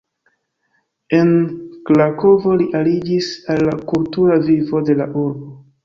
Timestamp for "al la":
3.57-3.79